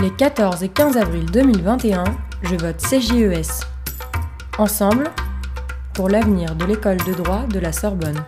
Les 0.00 0.12
14 0.16 0.62
et 0.62 0.68
15 0.68 0.96
avril 0.96 1.26
2021, 1.32 2.04
je 2.42 2.54
vote 2.54 2.76
CJES. 2.76 3.64
Ensemble, 4.58 5.10
pour 5.92 6.08
l'avenir 6.08 6.54
de 6.54 6.64
l'école 6.66 6.98
de 6.98 7.12
droit 7.12 7.46
de 7.46 7.58
la 7.58 7.72
Sorbonne. 7.72 8.24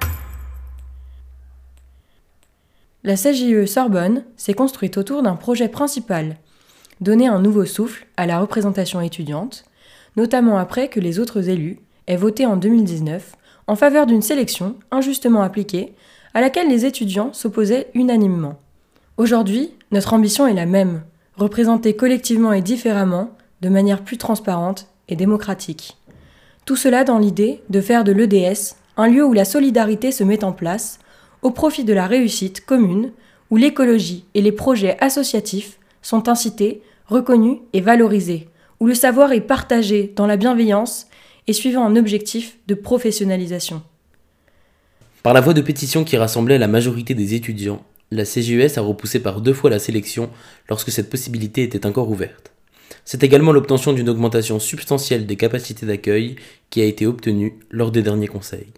La 3.05 3.15
CJE 3.15 3.67
Sorbonne 3.67 4.25
s'est 4.37 4.55
construite 4.55 4.99
autour 4.99 5.23
d'un 5.23 5.37
projet 5.37 5.69
principal, 5.69 6.37
donner 7.01 7.29
un 7.29 7.39
nouveau 7.39 7.65
souffle 7.65 8.09
à 8.17 8.27
la 8.27 8.41
représentation 8.41 9.01
étudiante, 9.01 9.65
notamment 10.17 10.59
après 10.59 10.89
que 10.89 10.99
les 10.99 11.21
autres 11.21 11.49
élus 11.49 11.79
aient 12.09 12.17
voté 12.17 12.47
en 12.47 12.57
2019 12.57 13.37
en 13.69 13.77
faveur 13.77 14.07
d'une 14.07 14.23
sélection 14.23 14.75
injustement 14.91 15.43
appliquée 15.43 15.95
à 16.35 16.41
laquelle 16.41 16.69
les 16.69 16.85
étudiants 16.85 17.33
s'opposaient 17.33 17.91
unanimement. 17.95 18.59
Aujourd'hui, 19.19 19.71
notre 19.91 20.15
ambition 20.15 20.47
est 20.47 20.55
la 20.55 20.65
même, 20.65 21.03
représenter 21.37 21.97
collectivement 21.97 22.53
et 22.53 22.63
différemment, 22.63 23.37
de 23.63 23.69
manière 23.69 24.05
plus 24.05 24.17
transparente 24.17 24.87
et 25.09 25.17
démocratique. 25.17 25.97
Tout 26.65 26.77
cela 26.77 27.03
dans 27.03 27.19
l'idée 27.19 27.61
de 27.69 27.81
faire 27.81 28.05
de 28.05 28.13
l'EDS 28.13 28.77
un 28.97 29.09
lieu 29.09 29.25
où 29.25 29.33
la 29.33 29.45
solidarité 29.45 30.13
se 30.13 30.23
met 30.23 30.45
en 30.45 30.53
place, 30.53 31.01
au 31.43 31.51
profit 31.51 31.83
de 31.83 31.93
la 31.93 32.07
réussite 32.07 32.65
commune, 32.65 33.11
où 33.51 33.57
l'écologie 33.57 34.25
et 34.35 34.41
les 34.41 34.53
projets 34.53 34.97
associatifs 35.01 35.81
sont 36.01 36.29
incités, 36.29 36.81
reconnus 37.07 37.59
et 37.73 37.81
valorisés, 37.81 38.47
où 38.79 38.87
le 38.87 38.95
savoir 38.95 39.33
est 39.33 39.41
partagé 39.41 40.13
dans 40.15 40.29
la 40.29 40.37
bienveillance 40.37 41.09
et 41.49 41.53
suivant 41.53 41.85
un 41.85 41.97
objectif 41.97 42.57
de 42.69 42.75
professionnalisation. 42.75 43.83
Par 45.25 45.33
la 45.33 45.41
voie 45.41 45.55
de 45.55 45.61
pétition 45.61 46.05
qui 46.05 46.17
rassemblait 46.17 46.59
la 46.59 46.69
majorité 46.69 47.15
des 47.15 47.35
étudiants, 47.35 47.83
la 48.11 48.25
CGES 48.25 48.79
a 48.79 48.81
repoussé 48.81 49.21
par 49.21 49.41
deux 49.41 49.53
fois 49.53 49.71
la 49.71 49.79
sélection 49.79 50.31
lorsque 50.69 50.91
cette 50.91 51.11
possibilité 51.11 51.63
était 51.63 51.87
encore 51.87 52.11
ouverte. 52.11 52.53
C'est 53.05 53.25
également 53.25 53.53
l'obtention 53.53 53.93
d'une 53.93 54.09
augmentation 54.09 54.59
substantielle 54.59 55.27
des 55.27 55.37
capacités 55.37 55.87
d'accueil 55.87 56.37
qui 56.71 56.81
a 56.81 56.85
été 56.85 57.07
obtenue 57.07 57.59
lors 57.71 57.91
des 57.91 58.03
derniers 58.03 58.29
conseils. 58.29 58.69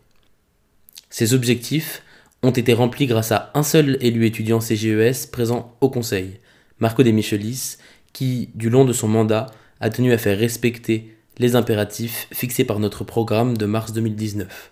Ces 1.11 1.35
objectifs 1.35 2.03
ont 2.43 2.51
été 2.51 2.73
remplis 2.73 3.07
grâce 3.07 3.33
à 3.33 3.51
un 3.55 3.63
seul 3.63 3.99
élu 4.01 4.27
étudiant 4.27 4.61
CGES 4.61 5.27
présent 5.31 5.77
au 5.81 5.91
conseil, 5.91 6.39
Marco 6.79 7.03
De 7.03 7.11
Michelis, 7.11 7.77
qui, 8.13 8.51
du 8.55 8.71
long 8.71 8.85
de 8.85 8.93
son 8.93 9.09
mandat, 9.09 9.47
a 9.81 9.91
tenu 9.91 10.13
à 10.13 10.19
faire 10.19 10.39
respecter 10.39 11.17
les 11.39 11.57
impératifs 11.57 12.29
fixés 12.33 12.65
par 12.65 12.79
notre 12.79 13.05
programme 13.05 13.57
de 13.57 13.67
mars 13.67 13.93
2019. 13.93 14.71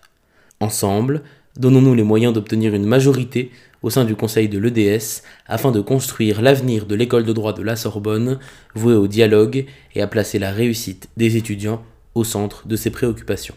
Ensemble, 0.59 1.23
donnons-nous 1.57 1.93
les 1.93 2.03
moyens 2.03 2.33
d'obtenir 2.33 2.73
une 2.73 2.85
majorité 2.85 3.51
au 3.81 3.89
sein 3.89 4.05
du 4.05 4.15
Conseil 4.15 4.49
de 4.49 4.59
l'EDS 4.59 5.23
afin 5.47 5.71
de 5.71 5.81
construire 5.81 6.41
l'avenir 6.41 6.85
de 6.85 6.95
l'école 6.95 7.23
de 7.23 7.33
droit 7.33 7.53
de 7.53 7.61
la 7.61 7.75
Sorbonne, 7.75 8.39
vouée 8.75 8.95
au 8.95 9.07
dialogue 9.07 9.65
et 9.95 10.01
à 10.01 10.07
placer 10.07 10.39
la 10.39 10.51
réussite 10.51 11.09
des 11.17 11.37
étudiants 11.37 11.83
au 12.15 12.23
centre 12.23 12.67
de 12.67 12.75
ses 12.75 12.89
préoccupations. 12.89 13.55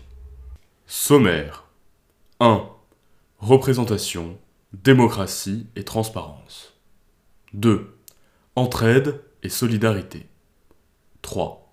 Sommaire 0.86 1.64
1. 2.40 2.64
Représentation, 3.38 4.38
démocratie 4.72 5.66
et 5.76 5.84
transparence. 5.84 6.74
2. 7.54 7.96
Entraide 8.56 9.20
et 9.42 9.48
solidarité. 9.48 10.26
3. 11.22 11.72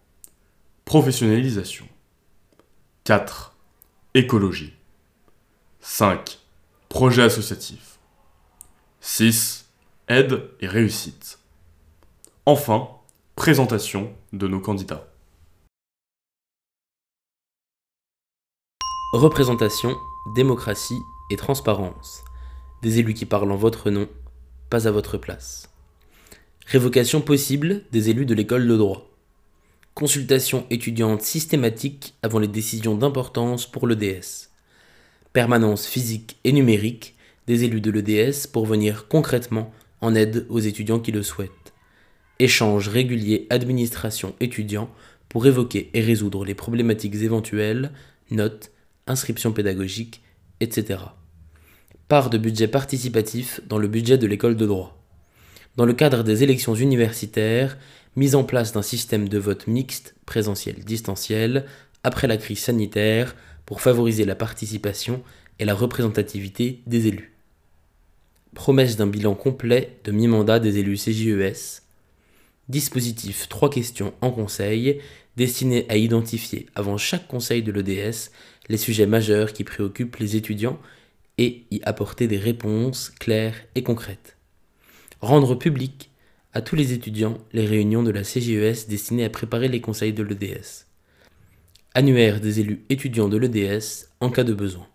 Professionnalisation. 0.85 1.87
4. 3.03 3.55
Écologie. 4.15 4.78
5. 5.81 6.39
Projet 6.89 7.23
associatif. 7.23 7.99
6. 8.99 9.69
Aide 10.09 10.49
et 10.59 10.67
réussite. 10.67 11.39
Enfin, 12.45 12.89
présentation 13.35 14.13
de 14.33 14.47
nos 14.49 14.59
candidats. 14.59 15.07
Représentation, 19.13 19.95
démocratie 20.35 20.99
et 21.31 21.37
transparence. 21.37 22.25
Des 22.81 22.99
élus 22.99 23.13
qui 23.13 23.25
parlent 23.25 23.51
en 23.51 23.55
votre 23.55 23.89
nom, 23.89 24.09
pas 24.69 24.85
à 24.85 24.91
votre 24.91 25.17
place. 25.17 25.69
Révocation 26.65 27.21
possible 27.21 27.83
des 27.93 28.09
élus 28.09 28.25
de 28.25 28.33
l'école 28.33 28.67
de 28.67 28.75
droit. 28.75 29.09
Consultation 29.95 30.65
étudiante 30.69 31.21
systématique 31.21 32.15
avant 32.21 32.39
les 32.39 32.49
décisions 32.49 32.95
d'importance 32.95 33.65
pour 33.65 33.87
l'EDS. 33.87 34.48
Permanence 35.33 35.85
physique 35.85 36.37
et 36.43 36.51
numérique 36.51 37.15
des 37.45 37.63
élus 37.63 37.81
de 37.81 37.91
l'EDS 37.91 38.47
pour 38.51 38.65
venir 38.65 39.07
concrètement 39.07 39.71
en 40.01 40.15
aide 40.15 40.47
aux 40.49 40.59
étudiants 40.59 40.99
qui 40.99 41.11
le 41.11 41.21
souhaitent. 41.21 41.73
Échange 42.39 42.87
régulier 42.87 43.45
administration-étudiant 43.49 44.89
pour 45.27 45.45
évoquer 45.45 45.91
et 45.93 46.01
résoudre 46.01 46.45
les 46.45 46.55
problématiques 46.55 47.15
éventuelles, 47.15 47.91
notes, 48.31 48.71
inscriptions 49.05 49.51
pédagogiques, 49.51 50.21
etc. 50.61 50.99
Part 52.07 52.31
de 52.31 52.39
budget 52.39 52.67
participatif 52.67 53.61
dans 53.67 53.77
le 53.77 53.87
budget 53.87 54.17
de 54.17 54.25
l'école 54.25 54.55
de 54.55 54.65
droit. 54.65 54.97
Dans 55.75 55.85
le 55.85 55.93
cadre 55.93 56.23
des 56.23 56.41
élections 56.43 56.73
universitaires, 56.73 57.77
mise 58.15 58.33
en 58.33 58.43
place 58.43 58.71
d'un 58.71 58.81
système 58.81 59.29
de 59.29 59.37
vote 59.37 59.67
mixte, 59.67 60.15
présentiel-distanciel, 60.25 61.65
après 62.03 62.27
la 62.27 62.37
crise 62.37 62.59
sanitaire, 62.59 63.35
pour 63.69 63.81
favoriser 63.81 64.25
la 64.25 64.33
participation 64.33 65.21
et 65.59 65.65
la 65.65 65.75
représentativité 65.75 66.81
des 66.87 67.05
élus 67.05 67.35
promesse 68.55 68.97
d'un 68.97 69.05
bilan 69.05 69.35
complet 69.35 69.99
de 70.05 70.11
mi-mandat 70.11 70.59
des 70.59 70.79
élus 70.79 70.97
CJES, 70.97 71.83
dispositif 72.67 73.47
3 73.47 73.69
questions 73.69 74.15
en 74.21 74.31
conseil 74.31 74.99
destiné 75.37 75.85
à 75.87 75.97
identifier 75.97 76.65
avant 76.73 76.97
chaque 76.97 77.27
conseil 77.27 77.61
de 77.61 77.71
l'EDS 77.71 78.31
les 78.69 78.77
sujets 78.77 79.05
majeurs 79.05 79.53
qui 79.53 79.63
préoccupent 79.63 80.17
les 80.17 80.35
étudiants 80.35 80.79
et 81.37 81.63
y 81.69 81.79
apporter 81.83 82.27
des 82.27 82.39
réponses 82.39 83.11
claires 83.19 83.55
et 83.75 83.83
concrètes. 83.83 84.37
Rendre 85.21 85.53
public 85.53 86.09
à 86.53 86.61
tous 86.61 86.75
les 86.75 86.93
étudiants 86.93 87.37
les 87.53 87.67
réunions 87.67 88.01
de 88.01 88.09
la 88.09 88.23
CJES 88.23 88.87
destinées 88.89 89.25
à 89.25 89.29
préparer 89.29 89.67
les 89.67 89.79
conseils 89.79 90.13
de 90.13 90.23
l'EDS. 90.23 90.88
Annuaire 91.95 92.39
des 92.39 92.59
élus 92.59 92.85
étudiants 92.89 93.29
de 93.29 93.37
l'EDS 93.37 94.09
en 94.19 94.29
cas 94.29 94.43
de 94.43 94.53
besoin. 94.53 94.85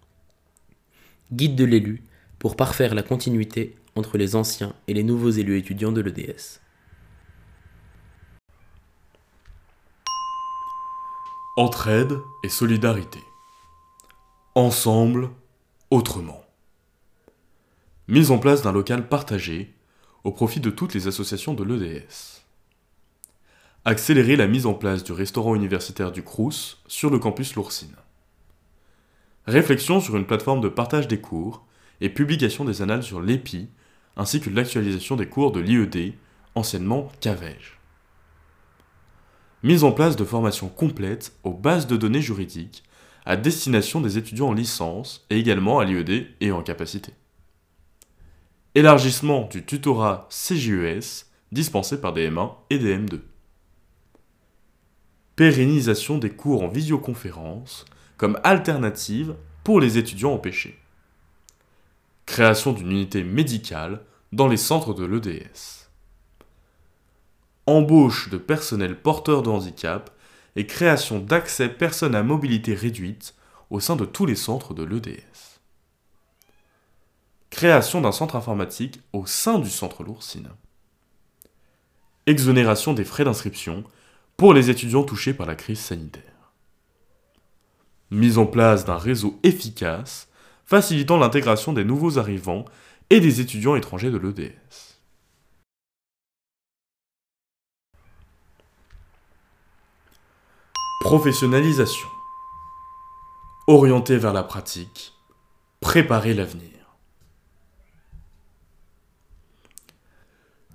Guide 1.32 1.56
de 1.56 1.64
l'élu 1.64 2.04
pour 2.38 2.54
parfaire 2.54 2.94
la 2.94 3.02
continuité 3.02 3.74
entre 3.96 4.16
les 4.16 4.36
anciens 4.36 4.76
et 4.86 4.94
les 4.94 5.02
nouveaux 5.02 5.30
élus 5.30 5.58
étudiants 5.58 5.90
de 5.90 6.00
l'EDS. 6.00 6.60
Entraide 11.56 12.16
et 12.44 12.48
solidarité. 12.48 13.18
Ensemble, 14.54 15.30
autrement. 15.90 16.44
Mise 18.06 18.30
en 18.30 18.38
place 18.38 18.62
d'un 18.62 18.72
local 18.72 19.08
partagé 19.08 19.74
au 20.22 20.30
profit 20.30 20.60
de 20.60 20.70
toutes 20.70 20.94
les 20.94 21.08
associations 21.08 21.54
de 21.54 21.64
l'EDS. 21.64 22.43
Accélérer 23.86 24.36
la 24.36 24.46
mise 24.46 24.64
en 24.64 24.72
place 24.72 25.04
du 25.04 25.12
restaurant 25.12 25.54
universitaire 25.54 26.10
du 26.10 26.22
Crous 26.22 26.82
sur 26.86 27.10
le 27.10 27.18
campus 27.18 27.54
Lourcine. 27.54 27.94
Réflexion 29.46 30.00
sur 30.00 30.16
une 30.16 30.24
plateforme 30.24 30.62
de 30.62 30.70
partage 30.70 31.06
des 31.06 31.20
cours 31.20 31.66
et 32.00 32.08
publication 32.08 32.64
des 32.64 32.80
annales 32.80 33.02
sur 33.02 33.20
l'EPI, 33.20 33.68
ainsi 34.16 34.40
que 34.40 34.48
l'actualisation 34.48 35.16
des 35.16 35.28
cours 35.28 35.52
de 35.52 35.60
l'IED, 35.60 36.14
anciennement 36.54 37.12
CAVEJ. 37.20 37.78
Mise 39.62 39.84
en 39.84 39.92
place 39.92 40.16
de 40.16 40.24
formations 40.24 40.70
complètes 40.70 41.36
aux 41.42 41.52
bases 41.52 41.86
de 41.86 41.98
données 41.98 42.22
juridiques 42.22 42.84
à 43.26 43.36
destination 43.36 44.00
des 44.00 44.16
étudiants 44.16 44.48
en 44.48 44.54
licence 44.54 45.26
et 45.28 45.38
également 45.38 45.78
à 45.78 45.84
l'IED 45.84 46.28
et 46.40 46.52
en 46.52 46.62
capacité. 46.62 47.12
Élargissement 48.74 49.46
du 49.46 49.62
tutorat 49.62 50.26
CJES 50.30 51.26
dispensé 51.52 52.00
par 52.00 52.14
des 52.14 52.30
M1 52.30 52.54
et 52.70 52.78
des 52.78 52.96
M2. 52.96 53.20
Pérennisation 55.36 56.18
des 56.18 56.30
cours 56.30 56.62
en 56.62 56.68
visioconférence 56.68 57.84
comme 58.16 58.38
alternative 58.44 59.34
pour 59.64 59.80
les 59.80 59.98
étudiants 59.98 60.32
empêchés 60.32 60.78
création 62.26 62.72
d'une 62.72 62.90
unité 62.90 63.22
médicale 63.22 64.00
dans 64.32 64.48
les 64.48 64.56
centres 64.56 64.94
de 64.94 65.04
l'EDS. 65.04 65.88
Embauche 67.66 68.28
de 68.28 68.36
personnel 68.36 69.00
porteur 69.00 69.42
de 69.42 69.50
handicap 69.50 70.10
et 70.56 70.66
création 70.66 71.18
d'accès 71.18 71.68
personnes 71.68 72.14
à 72.14 72.22
mobilité 72.22 72.74
réduite 72.74 73.34
au 73.70 73.80
sein 73.80 73.96
de 73.96 74.04
tous 74.04 74.26
les 74.26 74.36
centres 74.36 74.74
de 74.74 74.84
l'EDS. 74.84 75.60
Création 77.50 78.00
d'un 78.00 78.12
centre 78.12 78.36
informatique 78.36 79.00
au 79.12 79.26
sein 79.26 79.58
du 79.58 79.70
centre 79.70 80.02
Lourcine. 80.02 80.48
Exonération 82.26 82.94
des 82.94 83.04
frais 83.04 83.24
d'inscription 83.24 83.84
pour 84.36 84.54
les 84.54 84.70
étudiants 84.70 85.04
touchés 85.04 85.34
par 85.34 85.46
la 85.46 85.54
crise 85.54 85.80
sanitaire. 85.80 86.52
Mise 88.10 88.38
en 88.38 88.46
place 88.46 88.84
d'un 88.84 88.98
réseau 88.98 89.38
efficace 89.42 90.28
facilitant 90.64 91.18
l'intégration 91.18 91.72
des 91.72 91.84
nouveaux 91.84 92.18
arrivants 92.18 92.64
et 93.10 93.20
des 93.20 93.40
étudiants 93.40 93.76
étrangers 93.76 94.10
de 94.10 94.18
l'EDS. 94.18 94.94
Professionnalisation. 101.00 102.08
Orienter 103.66 104.16
vers 104.16 104.32
la 104.32 104.42
pratique. 104.42 105.12
Préparer 105.80 106.32
l'avenir. 106.32 106.70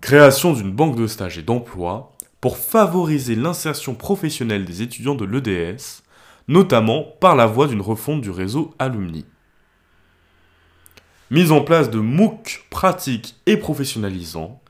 Création 0.02 0.54
d'une 0.54 0.72
banque 0.72 0.96
de 0.96 1.08
stages 1.08 1.40
et 1.40 1.44
d'emplois 1.44 2.16
pour 2.42 2.58
favoriser 2.58 3.36
l'insertion 3.36 3.96
professionnelle 3.96 4.66
des 4.66 4.82
étudiants 4.82 5.16
de 5.16 5.26
l'EDS, 5.26 6.04
notamment 6.48 7.04
par 7.20 7.36
la 7.36 7.46
voie 7.46 7.68
d'une 7.68 7.82
refonte 7.82 8.22
du 8.22 8.30
réseau 8.30 8.74
alumni. 8.80 9.26
Mise 11.32 11.52
en 11.52 11.62
place 11.62 11.92
de 11.92 12.00
MOOC 12.00 12.66
pratiques 12.70 13.36
et 13.46 13.58
professionnalisants 13.58 14.62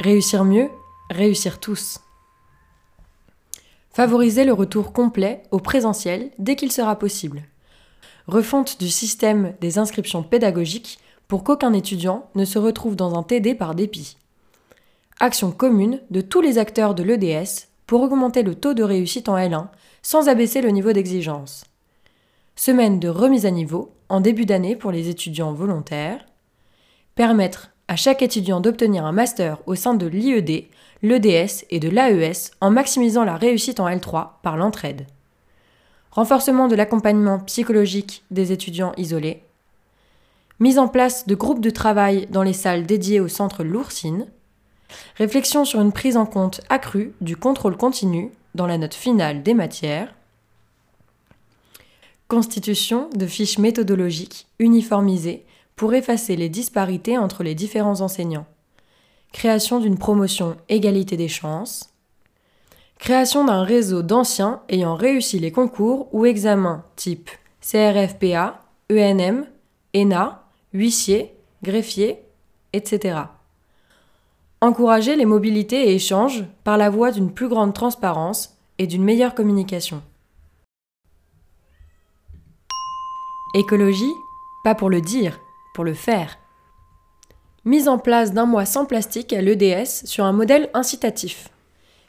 Réussir 0.00 0.44
mieux, 0.44 0.70
réussir 1.10 1.58
tous. 1.60 2.00
Favoriser 3.94 4.44
le 4.44 4.52
retour 4.52 4.92
complet 4.92 5.42
au 5.50 5.58
présentiel 5.58 6.30
dès 6.38 6.56
qu'il 6.56 6.72
sera 6.72 6.98
possible 6.98 7.44
refonte 8.26 8.80
du 8.80 8.88
système 8.88 9.54
des 9.60 9.78
inscriptions 9.78 10.22
pédagogiques 10.22 10.98
pour 11.28 11.44
qu'aucun 11.44 11.72
étudiant 11.72 12.28
ne 12.34 12.44
se 12.44 12.58
retrouve 12.58 12.96
dans 12.96 13.18
un 13.18 13.22
TD 13.22 13.54
par 13.54 13.74
dépit. 13.74 14.16
Action 15.20 15.52
commune 15.52 16.00
de 16.10 16.20
tous 16.20 16.40
les 16.40 16.58
acteurs 16.58 16.94
de 16.94 17.02
l'EDS 17.02 17.68
pour 17.86 18.02
augmenter 18.02 18.42
le 18.42 18.54
taux 18.54 18.74
de 18.74 18.82
réussite 18.82 19.28
en 19.28 19.36
L1 19.36 19.68
sans 20.02 20.28
abaisser 20.28 20.60
le 20.60 20.70
niveau 20.70 20.92
d'exigence. 20.92 21.64
Semaine 22.56 23.00
de 23.00 23.08
remise 23.08 23.46
à 23.46 23.50
niveau 23.50 23.92
en 24.08 24.20
début 24.20 24.46
d'année 24.46 24.76
pour 24.76 24.90
les 24.90 25.08
étudiants 25.08 25.52
volontaires. 25.52 26.24
Permettre 27.14 27.70
à 27.88 27.96
chaque 27.96 28.22
étudiant 28.22 28.60
d'obtenir 28.60 29.04
un 29.04 29.12
master 29.12 29.58
au 29.66 29.74
sein 29.74 29.94
de 29.94 30.06
l'IED, 30.06 30.66
l'EDS 31.04 31.66
et 31.68 31.80
de 31.80 31.90
l'AES 31.90 32.50
en 32.62 32.70
maximisant 32.70 33.24
la 33.24 33.36
réussite 33.36 33.78
en 33.78 33.88
L3 33.88 34.28
par 34.42 34.56
l'entraide. 34.56 35.06
Renforcement 36.10 36.66
de 36.66 36.74
l'accompagnement 36.74 37.40
psychologique 37.40 38.24
des 38.30 38.52
étudiants 38.52 38.94
isolés, 38.96 39.42
mise 40.60 40.78
en 40.78 40.88
place 40.88 41.26
de 41.26 41.34
groupes 41.34 41.60
de 41.60 41.68
travail 41.68 42.26
dans 42.30 42.42
les 42.42 42.54
salles 42.54 42.86
dédiées 42.86 43.20
au 43.20 43.28
centre 43.28 43.64
L'Oursine, 43.64 44.26
réflexion 45.16 45.66
sur 45.66 45.82
une 45.82 45.92
prise 45.92 46.16
en 46.16 46.24
compte 46.24 46.62
accrue 46.70 47.12
du 47.20 47.36
contrôle 47.36 47.76
continu 47.76 48.30
dans 48.54 48.66
la 48.66 48.78
note 48.78 48.94
finale 48.94 49.42
des 49.42 49.52
matières, 49.52 50.14
constitution 52.28 53.10
de 53.14 53.26
fiches 53.26 53.58
méthodologiques 53.58 54.46
uniformisées 54.58 55.44
pour 55.76 55.92
effacer 55.92 56.34
les 56.34 56.48
disparités 56.48 57.18
entre 57.18 57.42
les 57.42 57.54
différents 57.54 58.00
enseignants, 58.00 58.46
création 59.34 59.80
d'une 59.80 59.98
promotion 59.98 60.56
égalité 60.70 61.18
des 61.18 61.28
chances, 61.28 61.90
Création 62.98 63.44
d'un 63.44 63.64
réseau 63.64 64.00
d'anciens 64.00 64.62
ayant 64.70 64.94
réussi 64.94 65.38
les 65.38 65.52
concours 65.52 66.08
ou 66.12 66.24
examens 66.24 66.84
type 66.96 67.28
CRFPA, 67.60 68.62
ENM, 68.90 69.46
ENA, 69.94 70.44
huissier, 70.72 71.34
greffier, 71.62 72.20
etc. 72.72 73.18
Encourager 74.62 75.16
les 75.16 75.26
mobilités 75.26 75.90
et 75.90 75.94
échanges 75.96 76.44
par 76.62 76.78
la 76.78 76.88
voie 76.88 77.10
d'une 77.10 77.30
plus 77.30 77.48
grande 77.48 77.74
transparence 77.74 78.56
et 78.78 78.86
d'une 78.86 79.04
meilleure 79.04 79.34
communication. 79.34 80.02
Écologie, 83.54 84.14
pas 84.62 84.74
pour 84.74 84.88
le 84.88 85.02
dire, 85.02 85.40
pour 85.74 85.84
le 85.84 85.92
faire. 85.92 86.38
Mise 87.66 87.88
en 87.88 87.96
place 87.96 88.34
d'un 88.34 88.44
mois 88.44 88.66
sans 88.66 88.84
plastique 88.84 89.32
à 89.32 89.40
l'EDS 89.40 90.04
sur 90.04 90.26
un 90.26 90.32
modèle 90.32 90.68
incitatif. 90.74 91.48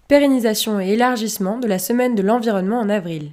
Pérennisation 0.09 0.81
et 0.81 0.89
élargissement 0.89 1.59
de 1.59 1.67
la 1.67 1.79
Semaine 1.79 2.13
de 2.13 2.21
l'environnement 2.21 2.79
en 2.79 2.89
avril. 2.89 3.31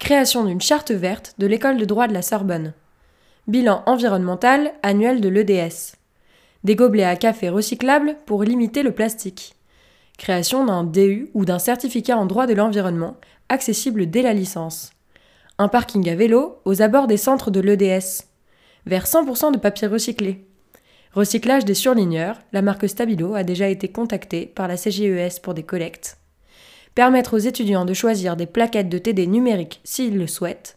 Création 0.00 0.44
d'une 0.44 0.60
charte 0.60 0.90
verte 0.90 1.34
de 1.38 1.46
l'école 1.46 1.76
de 1.76 1.84
droit 1.84 2.08
de 2.08 2.12
la 2.12 2.22
Sorbonne. 2.22 2.72
Bilan 3.46 3.84
environnemental 3.86 4.72
annuel 4.82 5.20
de 5.20 5.28
l'EDS. 5.28 5.94
Des 6.64 6.74
gobelets 6.74 7.04
à 7.04 7.14
café 7.14 7.50
recyclables 7.50 8.16
pour 8.26 8.42
limiter 8.42 8.82
le 8.82 8.90
plastique. 8.90 9.54
Création 10.18 10.66
d'un 10.66 10.82
DU 10.82 11.30
ou 11.34 11.44
d'un 11.44 11.60
certificat 11.60 12.16
en 12.16 12.26
droit 12.26 12.48
de 12.48 12.54
l'environnement, 12.54 13.16
accessible 13.48 14.10
dès 14.10 14.22
la 14.22 14.34
licence. 14.34 14.90
Un 15.58 15.68
parking 15.68 16.08
à 16.10 16.16
vélo 16.16 16.58
aux 16.64 16.82
abords 16.82 17.06
des 17.06 17.16
centres 17.16 17.52
de 17.52 17.60
l'EDS. 17.60 18.24
Vers 18.86 19.06
100% 19.06 19.52
de 19.52 19.58
papier 19.58 19.86
recyclé. 19.86 20.48
Recyclage 21.14 21.64
des 21.64 21.74
surligneurs, 21.74 22.40
la 22.52 22.60
marque 22.60 22.88
Stabilo 22.88 23.34
a 23.34 23.44
déjà 23.44 23.68
été 23.68 23.86
contactée 23.88 24.46
par 24.46 24.66
la 24.66 24.76
CGES 24.76 25.38
pour 25.40 25.54
des 25.54 25.62
collectes. 25.62 26.18
Permettre 26.96 27.34
aux 27.34 27.38
étudiants 27.38 27.84
de 27.84 27.94
choisir 27.94 28.36
des 28.36 28.46
plaquettes 28.46 28.88
de 28.88 28.98
TD 28.98 29.28
numériques 29.28 29.80
s'ils 29.84 30.18
le 30.18 30.26
souhaitent. 30.26 30.76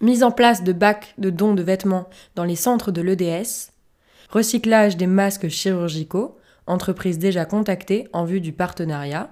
Mise 0.00 0.24
en 0.24 0.32
place 0.32 0.64
de 0.64 0.72
bacs 0.72 1.14
de 1.18 1.30
dons 1.30 1.54
de 1.54 1.62
vêtements 1.62 2.10
dans 2.34 2.42
les 2.42 2.56
centres 2.56 2.90
de 2.90 3.00
l'EDS. 3.00 3.70
Recyclage 4.30 4.96
des 4.96 5.06
masques 5.06 5.48
chirurgicaux, 5.48 6.36
entreprise 6.66 7.18
déjà 7.18 7.44
contactée 7.44 8.08
en 8.12 8.24
vue 8.24 8.40
du 8.40 8.52
partenariat. 8.52 9.30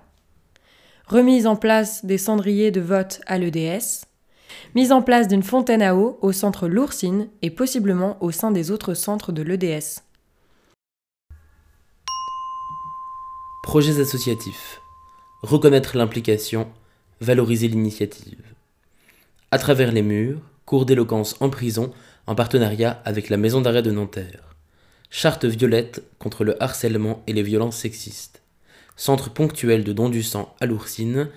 Remise 1.06 1.49
en 1.49 1.56
place 1.56 2.04
des 2.04 2.18
cendriers 2.18 2.70
de 2.70 2.80
vote 2.80 3.20
à 3.26 3.38
l'EDS 3.38 4.06
Mise 4.75 4.92
en 4.92 5.02
place 5.02 5.28
d'une 5.28 5.42
fontaine 5.42 5.83
à 5.83 5.95
eau 5.95 6.19
au 6.21 6.33
centre 6.33 6.69
L'Oursine 6.69 7.28
et 7.42 7.50
possiblement 7.50 8.16
au 8.23 8.30
sein 8.30 8.50
des 8.50 8.71
autres 8.71 8.95
centres 8.95 9.33
de 9.33 9.42
l'EDS. 9.42 10.02
Projets 13.62 14.00
associatifs. 14.00 14.80
Reconnaître 15.42 15.97
l'implication, 15.97 16.69
valoriser 17.21 17.69
l'initiative. 17.69 18.42
À 19.50 19.59
travers 19.59 19.92
les 19.92 20.02
murs, 20.02 20.40
cours 20.64 20.87
d'éloquence 20.87 21.37
en 21.40 21.50
prison 21.50 21.92
en 22.26 22.35
partenariat 22.35 23.02
avec 23.04 23.28
la 23.28 23.37
Maison 23.37 23.61
d'arrêt 23.61 23.83
de 23.83 23.90
Nanterre. 23.90 24.54
Charte 25.11 25.45
violette 25.45 26.02
contre 26.19 26.45
le 26.45 26.62
harcèlement 26.62 27.23
et 27.26 27.33
les 27.33 27.42
violences 27.42 27.76
sexistes. 27.76 28.42
Centre 28.97 29.30
ponctuel 29.30 29.83
de 29.83 29.92
don 29.92 30.09
du 30.09 30.23
sang 30.23 30.54
à 30.61 30.66
l'Oursine 30.66 31.28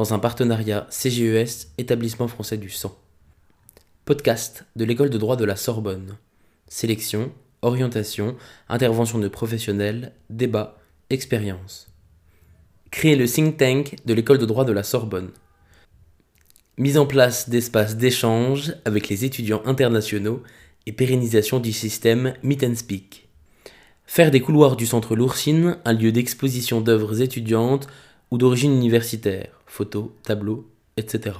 dans 0.00 0.14
un 0.14 0.18
partenariat 0.18 0.86
CGES, 0.88 1.72
Établissement 1.76 2.26
français 2.26 2.56
du 2.56 2.70
sang. 2.70 2.98
Podcast 4.06 4.64
de 4.74 4.86
l'école 4.86 5.10
de 5.10 5.18
droit 5.18 5.36
de 5.36 5.44
la 5.44 5.56
Sorbonne. 5.56 6.16
Sélection, 6.68 7.30
orientation, 7.60 8.34
intervention 8.70 9.18
de 9.18 9.28
professionnels, 9.28 10.12
débat, 10.30 10.78
expérience. 11.10 11.92
Créer 12.90 13.14
le 13.14 13.28
think 13.28 13.58
tank 13.58 13.96
de 14.06 14.14
l'école 14.14 14.38
de 14.38 14.46
droit 14.46 14.64
de 14.64 14.72
la 14.72 14.84
Sorbonne. 14.84 15.32
Mise 16.78 16.96
en 16.96 17.04
place 17.04 17.50
d'espaces 17.50 17.98
d'échange 17.98 18.72
avec 18.86 19.10
les 19.10 19.26
étudiants 19.26 19.60
internationaux 19.66 20.42
et 20.86 20.92
pérennisation 20.92 21.60
du 21.60 21.74
système 21.74 22.32
Meet 22.42 22.64
and 22.64 22.76
Speak. 22.76 23.28
Faire 24.06 24.30
des 24.30 24.40
couloirs 24.40 24.76
du 24.76 24.86
centre 24.86 25.14
Lourcine 25.14 25.76
un 25.84 25.92
lieu 25.92 26.10
d'exposition 26.10 26.80
d'œuvres 26.80 27.20
étudiantes 27.20 27.86
ou 28.30 28.38
d'origine 28.38 28.72
universitaire, 28.72 29.60
photos, 29.66 30.10
tableaux, 30.22 30.68
etc. 30.96 31.36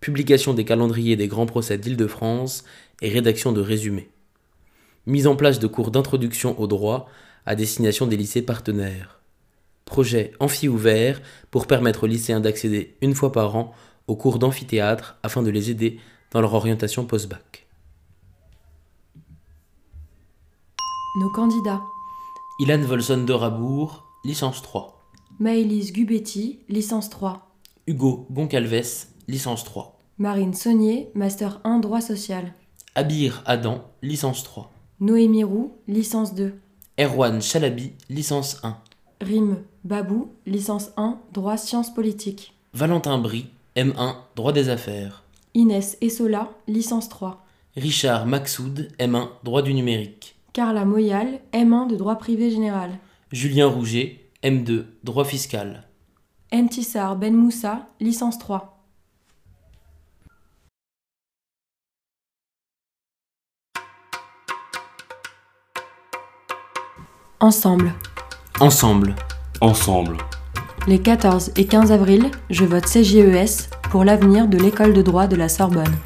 publication 0.00 0.54
des 0.54 0.64
calendriers 0.64 1.16
des 1.16 1.28
grands 1.28 1.46
procès 1.46 1.78
d'Île-de-France 1.78 2.64
et 3.02 3.08
rédaction 3.08 3.52
de 3.52 3.60
résumés. 3.60 4.10
Mise 5.06 5.26
en 5.26 5.36
place 5.36 5.58
de 5.58 5.66
cours 5.66 5.90
d'introduction 5.90 6.58
au 6.60 6.66
droit 6.66 7.08
à 7.46 7.54
destination 7.54 8.06
des 8.06 8.16
lycées 8.16 8.42
partenaires. 8.42 9.20
Projet 9.84 10.32
amphi 10.40 10.68
ouvert 10.68 11.22
pour 11.50 11.66
permettre 11.66 12.04
aux 12.04 12.08
lycéens 12.08 12.40
d'accéder 12.40 12.96
une 13.00 13.14
fois 13.14 13.32
par 13.32 13.54
an 13.56 13.72
aux 14.08 14.16
cours 14.16 14.38
d'amphithéâtre 14.38 15.16
afin 15.22 15.42
de 15.42 15.50
les 15.50 15.70
aider 15.70 16.00
dans 16.32 16.40
leur 16.40 16.54
orientation 16.54 17.04
post-bac. 17.06 17.66
Nos 21.18 21.30
candidats. 21.30 21.82
Ilan 22.58 22.82
Volson 22.82 23.24
de 23.24 23.32
Rabourg, 23.32 24.04
licence 24.24 24.60
3. 24.60 24.95
Maëlys 25.38 25.92
Gubetti, 25.92 26.60
licence 26.70 27.10
3. 27.10 27.46
Hugo 27.86 28.26
Goncalves, 28.30 29.08
licence 29.28 29.64
3. 29.64 29.98
Marine 30.16 30.54
Saunier, 30.54 31.10
master 31.14 31.60
1 31.64 31.80
droit 31.80 32.00
social. 32.00 32.54
Abir 32.94 33.42
Adam, 33.44 33.82
licence 34.00 34.42
3. 34.44 34.72
Noémie 35.00 35.44
Roux, 35.44 35.74
licence 35.88 36.34
2. 36.34 36.54
Erwan 36.96 37.42
Chalabi, 37.42 37.92
licence 38.08 38.56
1. 38.62 38.78
Rim 39.20 39.58
Babou, 39.84 40.30
licence 40.46 40.88
1 40.96 41.18
droit 41.34 41.58
sciences 41.58 41.92
politiques. 41.92 42.54
Valentin 42.72 43.18
Brie, 43.18 43.50
M1, 43.76 44.14
droit 44.36 44.52
des 44.52 44.70
affaires. 44.70 45.22
Inès 45.52 45.98
Essola, 46.00 46.50
licence 46.66 47.10
3. 47.10 47.44
Richard 47.76 48.24
Maxoud, 48.24 48.88
M1, 48.98 49.28
droit 49.44 49.60
du 49.60 49.74
numérique. 49.74 50.36
Carla 50.54 50.86
Moyal, 50.86 51.40
M1 51.52 51.88
de 51.88 51.96
droit 51.96 52.16
privé 52.16 52.50
général. 52.50 52.92
Julien 53.32 53.66
Rouget, 53.66 54.25
M2, 54.42 54.84
droit 55.02 55.24
fiscal. 55.24 55.84
Entissar 56.52 57.16
Ben 57.16 57.34
Moussa, 57.34 57.86
licence 58.00 58.38
3. 58.38 58.72
Ensemble. 67.40 67.92
Ensemble. 68.60 69.14
Ensemble. 69.60 70.16
Les 70.86 71.00
14 71.00 71.52
et 71.56 71.66
15 71.66 71.92
avril, 71.92 72.30
je 72.50 72.64
vote 72.64 72.86
CGES 72.86 73.68
pour 73.90 74.04
l'avenir 74.04 74.48
de 74.48 74.58
l'école 74.58 74.92
de 74.92 75.02
droit 75.02 75.26
de 75.26 75.36
la 75.36 75.48
Sorbonne. 75.48 75.96